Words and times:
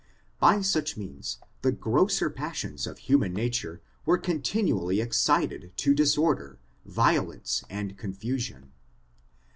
By 0.39 0.61
such 0.61 0.97
means, 0.97 1.37
the 1.61 1.71
grosser 1.71 2.31
passions 2.31 2.87
of 2.87 2.97
hu 3.01 3.19
man 3.19 3.33
nature 3.33 3.83
were 4.03 4.17
continually 4.17 4.99
excited 4.99 5.73
to 5.77 5.93
disorder, 5.93 6.57
vio 6.87 7.03
I 7.21 7.23
lence, 7.23 7.63
and 7.69 7.95
confusion. 7.99 8.71